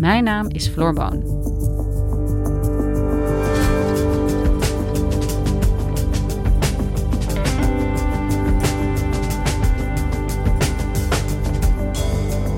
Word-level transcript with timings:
Mijn 0.00 0.24
naam 0.24 0.48
is 0.48 0.68
Floor 0.68 0.92
Boon. 0.92 1.22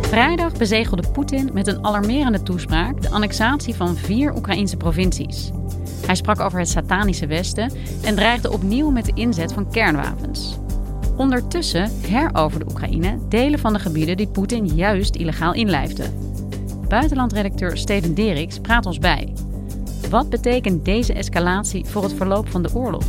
Vrijdag 0.00 0.52
bezegelde 0.58 1.10
Poetin 1.12 1.50
met 1.52 1.66
een 1.66 1.84
alarmerende 1.84 2.42
toespraak 2.42 3.02
de 3.02 3.10
annexatie 3.10 3.74
van 3.74 3.96
vier 3.96 4.36
Oekraïnse 4.36 4.76
provincies. 4.76 5.50
Hij 6.06 6.14
sprak 6.14 6.40
over 6.40 6.58
het 6.58 6.68
satanische 6.68 7.26
Westen 7.26 7.72
en 8.04 8.14
dreigde 8.14 8.52
opnieuw 8.52 8.90
met 8.90 9.04
de 9.04 9.12
inzet 9.14 9.52
van 9.52 9.70
kernwapens. 9.70 10.58
Ondertussen 11.16 11.90
heroverde 12.00 12.66
Oekraïne 12.70 13.18
delen 13.28 13.58
van 13.58 13.72
de 13.72 13.78
gebieden 13.78 14.16
die 14.16 14.28
Poetin 14.28 14.66
juist 14.66 15.14
illegaal 15.14 15.54
inlijfde. 15.54 16.31
Buitenlandredacteur 16.92 17.76
Steven 17.76 18.14
Deriks 18.14 18.58
praat 18.58 18.86
ons 18.86 18.98
bij. 18.98 19.32
Wat 20.10 20.30
betekent 20.30 20.84
deze 20.84 21.12
escalatie 21.12 21.84
voor 21.84 22.02
het 22.02 22.12
verloop 22.12 22.48
van 22.48 22.62
de 22.62 22.74
oorlog? 22.74 23.04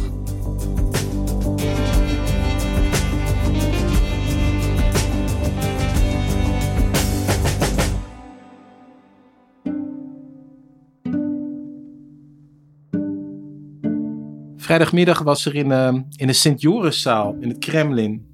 Vrijdagmiddag 14.57 15.21
was 15.21 15.45
er 15.45 15.55
in, 15.55 15.69
uh, 15.69 15.93
in 16.15 16.27
de 16.27 16.33
Sint-Joriszaal 16.33 17.35
in 17.39 17.49
het 17.49 17.59
Kremlin 17.59 18.25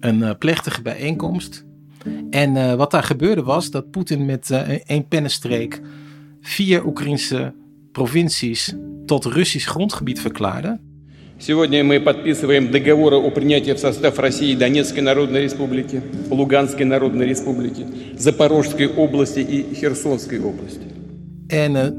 een 0.00 0.18
uh, 0.18 0.30
plechtige 0.38 0.82
bijeenkomst. 0.82 1.65
En 2.29 2.55
uh, 2.55 2.73
wat 2.73 2.91
daar 2.91 3.03
gebeurde 3.03 3.43
was 3.43 3.71
dat 3.71 3.91
Poetin 3.91 4.25
met 4.25 4.49
één 4.85 5.07
pennenstreek 5.07 5.81
vier 6.41 6.85
Oekraïnse 6.85 7.53
provincies 7.91 8.75
tot 9.05 9.25
Russisch 9.25 9.67
grondgebied 9.67 10.19
verklaarde. 10.19 10.79
Сегодня 11.37 11.83
мы 11.83 11.99
подписываем 11.99 12.69
договоры 12.71 13.15
о 13.15 13.31
принятии 13.31 13.71
в 13.71 13.79
состав 13.79 14.19
России 14.19 14.53
Донецкой 14.55 15.01
Народной 15.01 15.41
Республики, 15.41 15.99
Луганской 16.29 16.85
Народной 16.85 17.25
Республики, 17.25 17.83
Запорожской 18.15 18.87
области 18.87 19.39
и 19.39 19.73
Херсонской 19.73 20.39
области. 20.39 20.85
En 21.47 21.97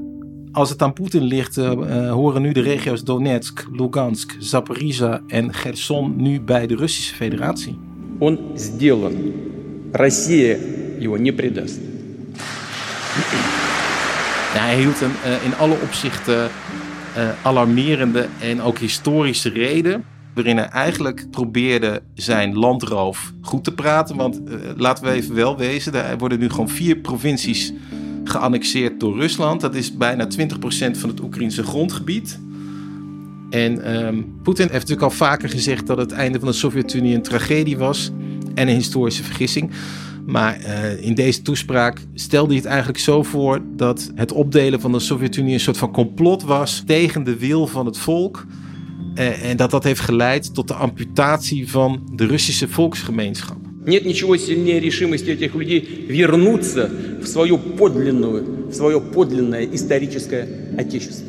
als 0.52 0.70
het 0.70 0.82
aan 0.82 0.92
Poetin 0.92 1.22
ligt, 1.22 1.56
uh, 1.56 2.12
horen 2.12 2.42
nu 2.42 2.52
de 2.52 2.60
regio's 2.60 3.04
Donetsk, 3.04 3.66
Lugansk, 3.72 4.36
Zaporizhia 4.38 5.22
en 5.26 5.54
Gerson 5.54 6.14
nu 6.16 6.40
bij 6.40 6.66
de 6.66 6.76
Russische 6.76 7.14
Federatie. 7.14 7.78
Он 8.18 8.38
сделан. 8.54 9.12
Россия 9.92 10.58
его 10.98 11.16
не 11.16 11.32
предаст. 11.32 11.80
Ja, 14.54 14.60
hij 14.60 14.76
hield 14.76 15.00
een 15.00 15.12
uh, 15.26 15.44
in 15.44 15.56
alle 15.56 15.76
opzichten 15.82 16.50
uh, 17.16 17.28
alarmerende 17.42 18.26
en 18.40 18.62
ook 18.62 18.78
historische 18.78 19.48
reden. 19.48 20.04
Waarin 20.34 20.56
hij 20.56 20.68
eigenlijk 20.68 21.26
probeerde 21.30 22.02
zijn 22.14 22.54
landroof 22.54 23.32
goed 23.40 23.64
te 23.64 23.74
praten. 23.74 24.16
Want 24.16 24.40
laten 24.76 25.04
we 25.04 25.10
even 25.10 25.34
wel 25.34 25.56
wezen, 25.56 25.94
er 25.94 26.18
worden 26.18 26.38
nu 26.38 26.50
gewoon 26.50 26.68
vier 26.68 26.96
provincies 26.96 27.72
geannexeerd 28.24 29.00
door 29.00 29.16
Rusland. 29.16 29.60
Dat 29.60 29.74
is 29.74 29.96
bijna 29.96 30.28
20% 30.38 30.38
van 30.92 31.08
het 31.08 31.20
Oekraïnse 31.20 31.62
grondgebied. 31.62 32.40
En 33.50 33.96
um, 34.06 34.34
Poetin 34.42 34.64
heeft 34.64 34.72
natuurlijk 34.72 35.02
al 35.02 35.10
vaker 35.10 35.48
gezegd 35.48 35.86
dat 35.86 35.98
het 35.98 36.12
einde 36.12 36.38
van 36.38 36.48
de 36.48 36.54
Sovjet-Unie 36.54 37.14
een 37.14 37.22
tragedie 37.22 37.78
was 37.78 38.10
en 38.56 38.68
een 38.68 38.74
historische 38.74 39.22
vergissing. 39.22 39.70
Maar 40.26 40.60
uh, 40.60 41.04
in 41.04 41.14
deze 41.14 41.42
toespraak 41.42 41.98
stelde 42.14 42.48
hij 42.48 42.56
het 42.56 42.66
eigenlijk 42.66 42.98
zo 42.98 43.22
voor 43.22 43.60
dat 43.76 44.10
het 44.14 44.32
opdelen 44.32 44.80
van 44.80 44.92
de 44.92 44.98
Sovjet-Unie 44.98 45.52
een 45.52 45.60
soort 45.60 45.76
van 45.76 45.92
complot 45.92 46.42
was 46.42 46.82
tegen 46.86 47.24
de 47.24 47.36
wil 47.36 47.66
van 47.66 47.86
het 47.86 47.98
volk. 47.98 48.46
Uh, 49.14 49.50
en 49.50 49.56
dat 49.56 49.70
dat 49.70 49.84
heeft 49.84 50.00
geleid 50.00 50.54
tot 50.54 50.68
de 50.68 50.74
amputatie 50.74 51.70
van 51.70 52.10
de 52.12 52.26
Russische 52.26 52.68
volksgemeenschap. 52.68 53.56
Нет 53.84 54.04
ничего 54.04 54.36
сильнее 54.36 54.78
решимости 54.80 55.30
этих 55.30 55.54
людей 55.54 56.06
вернуться 56.08 56.88
в 57.20 57.26
свою 57.26 57.58
подлинную, 57.58 58.68
в 58.70 58.74
свое 58.74 59.00
подлинное 59.00 59.66
историческое 59.72 60.46
отечество. 60.78 61.26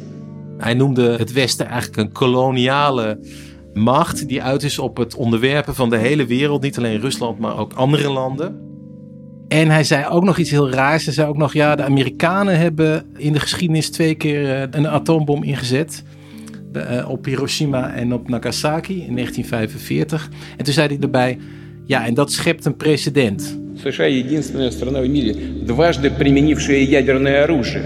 Hij 0.58 0.74
noemde 0.74 1.16
het 1.18 1.32
Westen 1.32 1.68
eigenlijk 1.68 1.98
een 1.98 2.12
koloniale 2.12 3.20
macht 3.78 4.28
die 4.28 4.44
uit 4.44 4.64
is 4.64 4.80
op 4.80 4.98
het 4.98 5.16
onderwerpen 5.16 5.76
van 5.76 5.90
de 5.90 5.98
hele 5.98 6.26
wereld, 6.26 6.62
niet 6.62 6.78
alleen 6.78 7.00
Rusland, 7.00 7.40
maar 7.40 7.58
ook 7.58 7.74
andere 7.74 8.10
landen. 8.10 8.72
En 9.48 9.70
hij 9.70 9.84
zei 9.84 10.06
ook 10.08 10.24
nog 10.24 10.38
iets 10.38 10.50
heel 10.50 10.70
raars. 10.70 11.06
Hij 11.06 11.14
zei 11.14 11.28
ook 11.28 11.38
nog, 11.38 11.54
ja, 11.54 11.76
de 11.76 11.84
Amerikanen 11.84 12.58
hebben 12.58 13.06
in 13.18 13.34
de 13.34 13.40
geschiedenis 13.40 13.90
twee 13.90 14.16
keer 14.16 14.56
eh, 14.56 14.68
een 14.72 14.88
atoombom 14.88 15.44
ingezet. 15.44 16.04
Eh, 16.74 17.10
op 17.10 17.26
Hiroshima 17.26 17.94
en 17.94 18.14
op 18.14 18.30
Nagasaki 18.30 18.94
in 18.94 19.16
1945. 19.16 20.30
En 20.58 20.64
toen 20.64 20.74
zei 20.74 20.88
hij 20.88 20.98
erbij, 21.00 21.38
ja, 21.86 22.06
en 22.06 22.14
dat 22.14 22.32
schept 22.32 22.66
een 22.66 22.76
precedent. 22.76 23.62
США 23.76 24.06
единственная 24.06 24.72
страна 24.72 25.02
в 25.02 25.08
мире, 25.08 25.34
дважды 25.66 26.10
применившая 26.12 26.84
ядерное 26.84 27.44
оружие, 27.44 27.84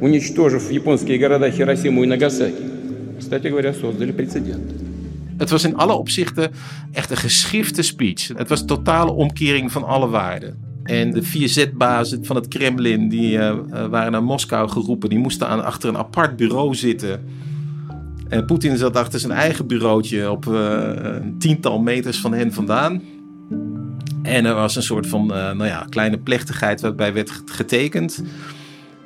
уничтожив 0.00 0.70
японские 0.70 1.18
города 1.18 1.50
Хиросиму 1.50 2.04
и 2.04 2.06
Нагасаки. 2.06 2.62
Кстати 3.18 3.48
говоря, 3.48 3.72
создали 3.72 4.12
прецедент. 4.12 4.85
Het 5.37 5.49
was 5.49 5.63
in 5.63 5.75
alle 5.75 5.93
opzichten 5.93 6.51
echt 6.91 7.11
een 7.11 7.17
geschifte 7.17 7.81
speech. 7.81 8.27
Het 8.27 8.49
was 8.49 8.65
totale 8.65 9.11
omkering 9.11 9.71
van 9.71 9.83
alle 9.83 10.07
waarden. 10.07 10.65
En 10.83 11.11
de 11.11 11.23
vier 11.23 11.49
zetbazen 11.49 12.25
van 12.25 12.35
het 12.35 12.47
Kremlin 12.47 13.09
die 13.09 13.37
uh, 13.37 13.55
waren 13.89 14.11
naar 14.11 14.23
Moskou 14.23 14.69
geroepen. 14.69 15.09
Die 15.09 15.19
moesten 15.19 15.47
aan, 15.47 15.63
achter 15.63 15.89
een 15.89 15.97
apart 15.97 16.35
bureau 16.35 16.75
zitten. 16.75 17.23
En 18.27 18.45
Poetin 18.45 18.77
zat 18.77 18.95
achter 18.95 19.19
zijn 19.19 19.31
eigen 19.31 19.67
bureautje 19.67 20.31
op 20.31 20.45
uh, 20.45 20.55
een 20.93 21.35
tiental 21.39 21.79
meters 21.79 22.19
van 22.19 22.33
hen 22.33 22.53
vandaan. 22.53 23.01
En 24.21 24.45
er 24.45 24.55
was 24.55 24.75
een 24.75 24.83
soort 24.83 25.07
van 25.07 25.25
nou 25.27 25.65
ja, 25.65 25.85
kleine 25.89 26.17
plechtigheid 26.17 26.81
waarbij 26.81 27.13
werd 27.13 27.43
getekend. 27.45 28.23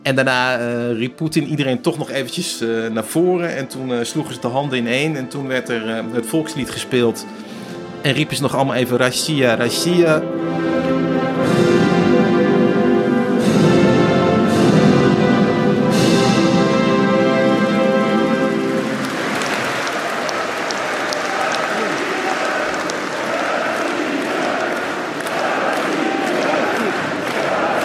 En 0.02 0.16
daarna 0.16 0.60
uh, 0.60 0.98
riep 0.98 1.16
Poetin 1.16 1.48
iedereen 1.48 1.82
toch 1.82 1.98
nog 1.98 2.10
eventjes 2.12 2.62
uh, 2.62 2.88
naar 2.88 3.04
voren. 3.04 3.56
En 3.56 3.68
toen 3.68 4.06
sloegen 4.06 4.34
ze 4.34 4.40
de 4.40 4.48
handen 4.48 4.78
in 4.78 4.88
één. 4.88 5.16
En 5.16 5.28
toen 5.28 5.48
werd 5.48 5.70
er 5.70 6.04
het 6.14 6.26
volkslied 6.26 6.70
gespeeld. 6.70 7.26
En 8.02 8.14
riepen 8.14 8.36
ze 8.36 8.42
nog 8.42 8.56
allemaal 8.56 8.76
even 8.76 8.98
Russia, 8.98 9.54
Russia. 9.54 10.22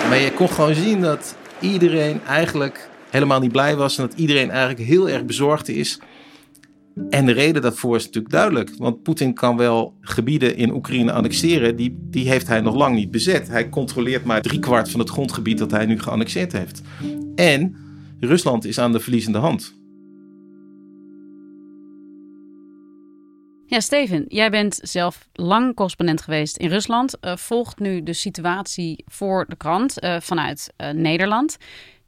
Maar 0.08 0.18
je 0.18 0.32
kon 0.32 0.48
gewoon 0.48 0.74
zien 0.74 1.00
dat 1.00 1.34
iedereen 1.60 2.20
eigenlijk 2.26 2.88
helemaal 3.10 3.40
niet 3.40 3.52
blij 3.52 3.76
was. 3.76 3.98
En 3.98 4.06
dat 4.06 4.18
iedereen 4.18 4.50
eigenlijk 4.50 4.88
heel 4.88 5.08
erg 5.08 5.24
bezorgd 5.24 5.68
is. 5.68 6.00
En 7.10 7.26
de 7.26 7.32
reden 7.32 7.62
daarvoor 7.62 7.96
is 7.96 8.04
natuurlijk 8.04 8.34
duidelijk. 8.34 8.70
Want 8.78 9.02
Poetin 9.02 9.34
kan 9.34 9.56
wel 9.56 9.94
gebieden 10.00 10.56
in 10.56 10.72
Oekraïne 10.72 11.12
annexeren. 11.12 11.76
Die, 11.76 11.98
die 12.00 12.28
heeft 12.28 12.46
hij 12.46 12.60
nog 12.60 12.74
lang 12.74 12.94
niet 12.94 13.10
bezet. 13.10 13.48
Hij 13.48 13.68
controleert 13.68 14.24
maar 14.24 14.42
driekwart 14.42 14.90
van 14.90 15.00
het 15.00 15.10
grondgebied 15.10 15.58
dat 15.58 15.70
hij 15.70 15.86
nu 15.86 16.00
geannexeerd 16.00 16.52
heeft. 16.52 16.82
En 17.34 17.76
Rusland 18.20 18.64
is 18.64 18.78
aan 18.78 18.92
de 18.92 19.00
verliezende 19.00 19.38
hand. 19.38 19.74
Ja, 23.68 23.80
Steven, 23.80 24.24
jij 24.28 24.50
bent 24.50 24.78
zelf 24.82 25.28
lang 25.32 25.74
correspondent 25.74 26.22
geweest 26.22 26.56
in 26.56 26.68
Rusland. 26.68 27.16
Uh, 27.20 27.36
volgt 27.36 27.78
nu 27.78 28.02
de 28.02 28.12
situatie 28.12 29.04
voor 29.06 29.44
de 29.48 29.56
krant 29.56 30.02
uh, 30.02 30.16
vanuit 30.20 30.72
uh, 30.76 30.90
Nederland. 30.90 31.56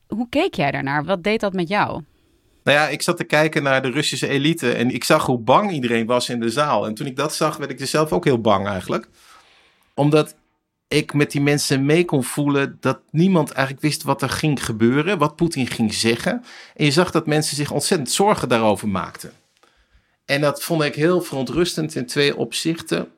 Hoe 0.07 0.29
keek 0.29 0.55
jij 0.55 0.71
daarnaar? 0.71 1.05
Wat 1.05 1.23
deed 1.23 1.41
dat 1.41 1.53
met 1.53 1.69
jou? 1.69 2.03
Nou 2.65 2.79
ja, 2.79 2.89
ik 2.89 3.03
zat 3.03 3.17
te 3.17 3.25
kijken 3.25 3.63
naar 3.63 3.83
de 3.83 3.91
Russische 3.91 4.29
elite 4.29 4.73
en 4.73 4.91
ik 4.91 5.05
zag 5.05 5.27
hoe 5.27 5.39
bang 5.39 5.73
iedereen 5.73 6.07
was 6.07 6.29
in 6.29 6.41
de 6.41 6.51
zaal. 6.51 6.87
En 6.87 6.95
toen 6.95 7.07
ik 7.07 7.17
dat 7.17 7.35
zag, 7.35 7.57
werd 7.57 7.71
ik 7.71 7.81
er 7.81 7.87
zelf 7.87 8.13
ook 8.13 8.25
heel 8.25 8.41
bang 8.41 8.67
eigenlijk. 8.67 9.09
Omdat 9.95 10.35
ik 10.89 11.13
met 11.15 11.31
die 11.31 11.41
mensen 11.41 11.87
mee 11.87 12.05
kon 12.05 12.25
voelen 12.25 12.77
dat 12.81 13.01
niemand 13.11 13.51
eigenlijk 13.51 13.87
wist 13.87 14.03
wat 14.03 14.23
er 14.23 14.31
ging 14.31 14.65
gebeuren, 14.65 15.19
wat 15.19 15.37
Poetin 15.37 15.67
ging 15.67 15.95
zeggen. 15.95 16.45
En 16.77 16.85
je 16.85 16.91
zag 16.91 17.11
dat 17.11 17.27
mensen 17.27 17.57
zich 17.57 17.71
ontzettend 17.71 18.11
zorgen 18.11 18.49
daarover 18.49 18.89
maakten. 18.89 19.33
En 20.29 20.41
dat 20.41 20.63
vond 20.63 20.83
ik 20.83 20.95
heel 20.95 21.21
verontrustend 21.21 21.95
in 21.95 22.07
twee 22.07 22.37
opzichten. 22.37 23.09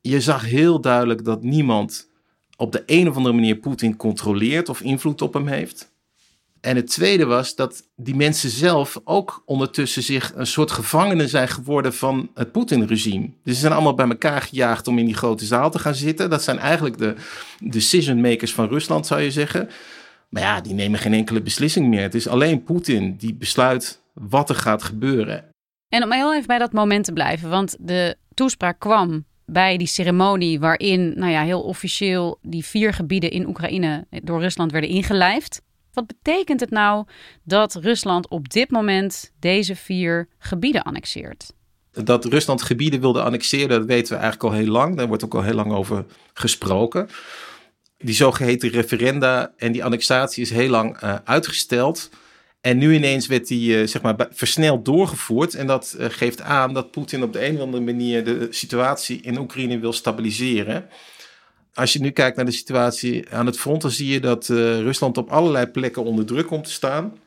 Je 0.00 0.20
zag 0.20 0.44
heel 0.44 0.80
duidelijk 0.80 1.24
dat 1.24 1.42
niemand 1.42 2.08
op 2.56 2.72
de 2.72 2.82
een 2.86 3.08
of 3.08 3.16
andere 3.16 3.34
manier 3.34 3.56
Poetin 3.56 3.96
controleert 3.96 4.68
of 4.68 4.80
invloed 4.80 5.22
op 5.22 5.34
hem 5.34 5.46
heeft. 5.46 5.92
En 6.60 6.76
het 6.76 6.86
tweede 6.86 7.24
was 7.24 7.54
dat 7.54 7.82
die 7.96 8.14
mensen 8.14 8.50
zelf 8.50 9.00
ook 9.04 9.42
ondertussen 9.44 10.02
zich 10.02 10.32
een 10.34 10.46
soort 10.46 10.70
gevangenen 10.70 11.28
zijn 11.28 11.48
geworden 11.48 11.94
van 11.94 12.30
het 12.34 12.52
Poetin-regime. 12.52 13.30
Dus 13.44 13.54
ze 13.54 13.60
zijn 13.60 13.72
allemaal 13.72 13.94
bij 13.94 14.08
elkaar 14.08 14.42
gejaagd 14.42 14.88
om 14.88 14.98
in 14.98 15.04
die 15.04 15.16
grote 15.16 15.44
zaal 15.44 15.70
te 15.70 15.78
gaan 15.78 15.94
zitten. 15.94 16.30
Dat 16.30 16.42
zijn 16.42 16.58
eigenlijk 16.58 16.98
de 16.98 17.14
decision 17.60 18.20
makers 18.20 18.52
van 18.52 18.68
Rusland, 18.68 19.06
zou 19.06 19.20
je 19.20 19.30
zeggen. 19.30 19.68
Maar 20.28 20.42
ja, 20.42 20.60
die 20.60 20.74
nemen 20.74 20.98
geen 20.98 21.14
enkele 21.14 21.42
beslissing 21.42 21.88
meer. 21.88 22.02
Het 22.02 22.14
is 22.14 22.28
alleen 22.28 22.64
Poetin 22.64 23.16
die 23.16 23.34
besluit 23.34 24.00
wat 24.12 24.48
er 24.48 24.56
gaat 24.56 24.82
gebeuren. 24.82 25.49
En 25.90 26.02
om 26.02 26.12
heel 26.12 26.34
even 26.34 26.46
bij 26.46 26.58
dat 26.58 26.72
moment 26.72 27.04
te 27.04 27.12
blijven, 27.12 27.50
want 27.50 27.76
de 27.80 28.16
toespraak 28.34 28.78
kwam 28.78 29.24
bij 29.44 29.76
die 29.76 29.86
ceremonie 29.86 30.60
waarin, 30.60 31.12
nou 31.16 31.32
ja, 31.32 31.42
heel 31.42 31.62
officieel 31.62 32.38
die 32.42 32.64
vier 32.64 32.92
gebieden 32.92 33.30
in 33.30 33.46
Oekraïne 33.46 34.06
door 34.10 34.40
Rusland 34.40 34.72
werden 34.72 34.90
ingelijfd. 34.90 35.62
Wat 35.92 36.06
betekent 36.06 36.60
het 36.60 36.70
nou 36.70 37.06
dat 37.42 37.74
Rusland 37.74 38.28
op 38.28 38.48
dit 38.48 38.70
moment 38.70 39.32
deze 39.38 39.76
vier 39.76 40.28
gebieden 40.38 40.82
annexeert? 40.82 41.52
Dat 41.92 42.24
Rusland 42.24 42.62
gebieden 42.62 43.00
wilde 43.00 43.22
annexeren, 43.22 43.68
dat 43.68 43.84
weten 43.84 44.12
we 44.12 44.20
eigenlijk 44.20 44.52
al 44.52 44.60
heel 44.60 44.72
lang. 44.72 44.96
Daar 44.96 45.08
wordt 45.08 45.24
ook 45.24 45.34
al 45.34 45.42
heel 45.42 45.54
lang 45.54 45.72
over 45.72 46.04
gesproken. 46.34 47.08
Die 47.98 48.14
zogeheten 48.14 48.68
referenda 48.68 49.52
en 49.56 49.72
die 49.72 49.84
annexatie 49.84 50.42
is 50.42 50.50
heel 50.50 50.70
lang 50.70 51.02
uh, 51.02 51.14
uitgesteld. 51.24 52.10
En 52.60 52.78
nu 52.78 52.94
ineens 52.94 53.26
werd 53.26 53.46
die 53.46 53.80
uh, 53.80 53.86
zeg 53.86 54.02
maar, 54.02 54.28
versneld 54.30 54.84
doorgevoerd. 54.84 55.54
En 55.54 55.66
dat 55.66 55.96
uh, 55.98 56.06
geeft 56.08 56.40
aan 56.40 56.74
dat 56.74 56.90
Poetin 56.90 57.22
op 57.22 57.32
de 57.32 57.46
een 57.46 57.54
of 57.54 57.60
andere 57.60 57.82
manier 57.82 58.24
de 58.24 58.46
situatie 58.50 59.20
in 59.20 59.38
Oekraïne 59.38 59.78
wil 59.78 59.92
stabiliseren 59.92 60.88
als 61.74 61.92
je 61.92 62.00
nu 62.00 62.10
kijkt 62.10 62.36
naar 62.36 62.44
de 62.44 62.50
situatie 62.50 63.30
aan 63.30 63.46
het 63.46 63.58
front, 63.58 63.82
dan 63.82 63.90
zie 63.90 64.12
je 64.12 64.20
dat 64.20 64.48
uh, 64.48 64.56
Rusland 64.80 65.18
op 65.18 65.30
allerlei 65.30 65.66
plekken 65.66 66.04
onder 66.04 66.24
druk 66.24 66.46
komt 66.46 66.64
te 66.64 66.70
staan. 66.70 67.18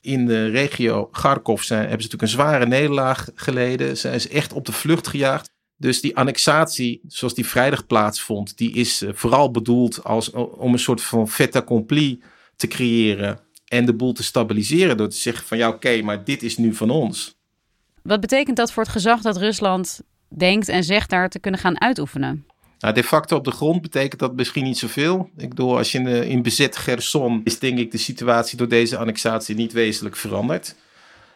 In 0.00 0.26
de 0.26 0.46
regio 0.46 1.06
Kharkov 1.06 1.62
zijn, 1.62 1.80
hebben 1.80 2.02
ze 2.02 2.08
natuurlijk 2.08 2.22
een 2.22 2.44
zware 2.44 2.66
nederlaag 2.66 3.28
geleden. 3.34 3.96
Zijn 3.96 4.20
ze 4.20 4.28
echt 4.28 4.52
op 4.52 4.66
de 4.66 4.72
vlucht 4.72 5.06
gejaagd. 5.06 5.50
Dus 5.76 6.00
die 6.00 6.16
annexatie, 6.16 7.00
zoals 7.06 7.34
die 7.34 7.46
vrijdag 7.46 7.86
plaatsvond, 7.86 8.56
die 8.56 8.72
is 8.72 9.04
vooral 9.08 9.50
bedoeld 9.50 10.04
als, 10.04 10.30
om 10.30 10.72
een 10.72 10.78
soort 10.78 11.02
van 11.02 11.28
fait 11.28 11.56
accompli 11.56 12.22
te 12.56 12.66
creëren. 12.66 13.40
En 13.66 13.86
de 13.86 13.94
boel 13.94 14.12
te 14.12 14.22
stabiliseren 14.22 14.96
door 14.96 15.08
te 15.08 15.16
zeggen 15.16 15.46
van 15.46 15.58
ja 15.58 15.68
oké, 15.68 16.02
maar 16.02 16.24
dit 16.24 16.42
is 16.42 16.56
nu 16.56 16.74
van 16.74 16.90
ons. 16.90 17.34
Wat 18.02 18.20
betekent 18.20 18.56
dat 18.56 18.72
voor 18.72 18.82
het 18.82 18.92
gezag 18.92 19.20
dat 19.20 19.36
Rusland 19.36 20.00
denkt 20.28 20.68
en 20.68 20.84
zegt 20.84 21.10
daar 21.10 21.28
te 21.28 21.38
kunnen 21.38 21.60
gaan 21.60 21.80
uitoefenen? 21.80 22.46
Nou, 22.78 22.94
de 22.94 23.04
facto 23.04 23.36
op 23.36 23.44
de 23.44 23.50
grond 23.50 23.82
betekent 23.82 24.20
dat 24.20 24.36
misschien 24.36 24.64
niet 24.64 24.78
zoveel. 24.78 25.30
Ik 25.36 25.48
bedoel, 25.48 25.76
als 25.76 25.92
je 25.92 25.98
in, 25.98 26.06
in 26.06 26.42
bezet 26.42 26.76
Gerson 26.76 27.40
is 27.44 27.58
denk 27.58 27.78
ik 27.78 27.90
de 27.90 27.98
situatie 27.98 28.58
door 28.58 28.68
deze 28.68 28.96
annexatie 28.96 29.54
niet 29.54 29.72
wezenlijk 29.72 30.16
veranderd. 30.16 30.74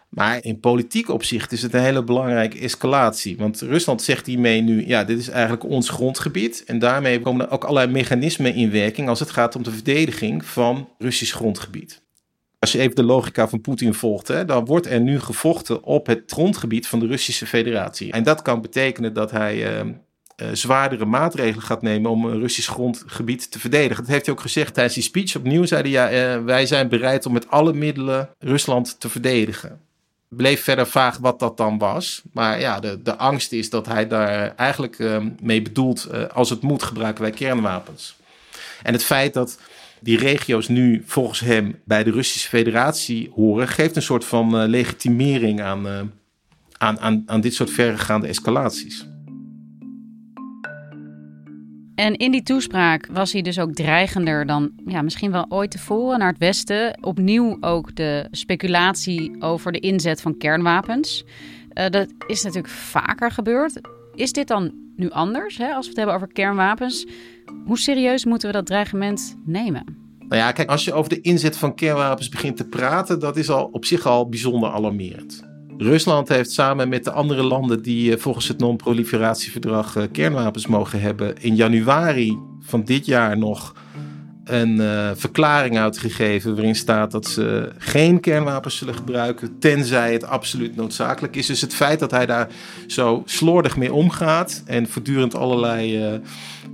Maar 0.08 0.44
in 0.44 0.60
politiek 0.60 1.08
opzicht 1.08 1.52
is 1.52 1.62
het 1.62 1.74
een 1.74 1.82
hele 1.82 2.04
belangrijke 2.04 2.58
escalatie. 2.58 3.36
Want 3.36 3.60
Rusland 3.60 4.02
zegt 4.02 4.26
hiermee 4.26 4.60
nu, 4.60 4.86
ja, 4.86 5.04
dit 5.04 5.18
is 5.18 5.28
eigenlijk 5.28 5.64
ons 5.64 5.88
grondgebied. 5.88 6.64
En 6.66 6.78
daarmee 6.78 7.20
komen 7.20 7.46
er 7.46 7.52
ook 7.52 7.64
allerlei 7.64 7.92
mechanismen 7.92 8.54
in 8.54 8.70
werking 8.70 9.08
als 9.08 9.20
het 9.20 9.30
gaat 9.30 9.56
om 9.56 9.62
de 9.62 9.70
verdediging 9.70 10.44
van 10.44 10.88
Russisch 10.98 11.34
grondgebied. 11.34 12.02
Als 12.60 12.72
je 12.72 12.78
even 12.78 12.96
de 12.96 13.02
logica 13.02 13.48
van 13.48 13.60
Poetin 13.60 13.94
volgt, 13.94 14.28
hè, 14.28 14.44
dan 14.44 14.64
wordt 14.64 14.86
er 14.86 15.00
nu 15.00 15.20
gevochten 15.20 15.82
op 15.82 16.06
het 16.06 16.22
grondgebied 16.26 16.86
van 16.86 17.00
de 17.00 17.06
Russische 17.06 17.46
Federatie. 17.46 18.12
En 18.12 18.22
dat 18.22 18.42
kan 18.42 18.60
betekenen 18.60 19.12
dat 19.12 19.30
hij 19.30 19.80
uh, 19.80 19.86
uh, 19.86 20.48
zwaardere 20.52 21.04
maatregelen 21.04 21.62
gaat 21.64 21.82
nemen 21.82 22.10
om 22.10 22.24
een 22.24 22.40
Russisch 22.40 22.70
grondgebied 22.70 23.50
te 23.50 23.58
verdedigen. 23.58 24.02
Dat 24.02 24.12
heeft 24.12 24.26
hij 24.26 24.34
ook 24.34 24.40
gezegd 24.40 24.74
tijdens 24.74 24.94
die 24.94 25.02
speech. 25.02 25.36
Opnieuw 25.36 25.64
zei 25.64 25.82
hij, 25.82 25.90
ja, 25.90 26.36
uh, 26.36 26.44
wij 26.44 26.66
zijn 26.66 26.88
bereid 26.88 27.26
om 27.26 27.32
met 27.32 27.50
alle 27.50 27.72
middelen 27.72 28.28
Rusland 28.38 29.00
te 29.00 29.08
verdedigen. 29.08 29.80
Bleef 30.28 30.62
verder 30.62 30.86
vaag 30.86 31.18
wat 31.18 31.38
dat 31.38 31.56
dan 31.56 31.78
was. 31.78 32.22
Maar 32.32 32.60
ja, 32.60 32.80
de, 32.80 33.02
de 33.02 33.16
angst 33.16 33.52
is 33.52 33.70
dat 33.70 33.86
hij 33.86 34.06
daar 34.06 34.54
eigenlijk 34.56 34.98
uh, 34.98 35.16
mee 35.42 35.62
bedoelt, 35.62 36.32
als 36.32 36.50
het 36.50 36.62
moet 36.62 36.82
gebruiken 36.82 37.22
wij 37.22 37.32
kernwapens. 37.32 38.16
En 38.82 38.92
het 38.92 39.04
feit 39.04 39.34
dat 39.34 39.58
die 40.00 40.18
regio's 40.18 40.68
nu 40.68 41.02
volgens 41.06 41.40
hem 41.40 41.80
bij 41.84 42.04
de 42.04 42.10
Russische 42.10 42.48
Federatie 42.48 43.30
horen, 43.34 43.68
geeft 43.68 43.96
een 43.96 44.02
soort 44.02 44.24
van 44.24 44.66
legitimering 44.66 45.60
aan, 45.60 45.86
aan, 46.78 47.00
aan, 47.00 47.22
aan 47.26 47.40
dit 47.40 47.54
soort 47.54 47.70
verregaande 47.70 48.26
escalaties. 48.26 49.08
En 52.00 52.16
in 52.16 52.30
die 52.30 52.42
toespraak 52.42 53.08
was 53.12 53.32
hij 53.32 53.42
dus 53.42 53.58
ook 53.58 53.72
dreigender 53.72 54.46
dan 54.46 54.70
ja, 54.86 55.02
misschien 55.02 55.30
wel 55.30 55.46
ooit 55.48 55.70
tevoren 55.70 56.18
naar 56.18 56.28
het 56.28 56.38
Westen. 56.38 56.98
Opnieuw 57.04 57.56
ook 57.60 57.96
de 57.96 58.28
speculatie 58.30 59.42
over 59.42 59.72
de 59.72 59.78
inzet 59.78 60.20
van 60.20 60.36
kernwapens. 60.36 61.24
Uh, 61.74 61.88
dat 61.88 62.12
is 62.26 62.42
natuurlijk 62.42 62.72
vaker 62.72 63.30
gebeurd. 63.30 63.80
Is 64.14 64.32
dit 64.32 64.48
dan 64.48 64.72
nu 65.00 65.10
anders, 65.10 65.56
hè, 65.56 65.72
als 65.72 65.84
we 65.84 65.88
het 65.88 65.96
hebben 65.96 66.14
over 66.14 66.32
kernwapens? 66.32 67.06
Hoe 67.66 67.78
serieus 67.78 68.24
moeten 68.24 68.48
we 68.48 68.54
dat 68.54 68.66
dreigement 68.66 69.38
nemen? 69.44 69.84
Nou 70.18 70.42
ja, 70.42 70.52
kijk, 70.52 70.68
als 70.68 70.84
je 70.84 70.92
over 70.92 71.10
de 71.10 71.20
inzet 71.20 71.56
van 71.56 71.74
kernwapens 71.74 72.28
begint 72.28 72.56
te 72.56 72.68
praten, 72.68 73.20
dat 73.20 73.36
is 73.36 73.50
al 73.50 73.64
op 73.72 73.84
zich 73.84 74.06
al 74.06 74.28
bijzonder 74.28 74.70
alarmerend. 74.70 75.48
Rusland 75.76 76.28
heeft 76.28 76.50
samen 76.50 76.88
met 76.88 77.04
de 77.04 77.10
andere 77.10 77.42
landen 77.42 77.82
die 77.82 78.12
eh, 78.12 78.18
volgens 78.18 78.48
het 78.48 78.58
non-proliferatieverdrag 78.58 79.96
eh, 79.96 80.04
kernwapens 80.12 80.66
mogen 80.66 81.00
hebben, 81.00 81.36
in 81.42 81.54
januari 81.54 82.38
van 82.60 82.84
dit 82.84 83.06
jaar 83.06 83.38
nog 83.38 83.74
een 84.44 84.80
uh, 84.80 85.10
verklaring 85.14 85.78
uitgegeven 85.78 86.54
waarin 86.54 86.74
staat 86.74 87.10
dat 87.10 87.26
ze 87.26 87.72
geen 87.78 88.20
kernwapens 88.20 88.76
zullen 88.76 88.94
gebruiken, 88.94 89.58
tenzij 89.58 90.12
het 90.12 90.24
absoluut 90.24 90.76
noodzakelijk 90.76 91.36
is. 91.36 91.46
Dus 91.46 91.60
het 91.60 91.74
feit 91.74 91.98
dat 91.98 92.10
hij 92.10 92.26
daar 92.26 92.48
zo 92.86 93.22
slordig 93.24 93.76
mee 93.76 93.92
omgaat 93.92 94.62
en 94.66 94.88
voortdurend 94.88 95.34
allerlei 95.34 96.12
uh, 96.12 96.18